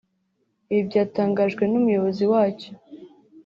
Ibi 0.71 0.81
byatangajwe 0.89 1.63
n’Umuyobozi 1.67 2.23
wacyo 2.31 2.71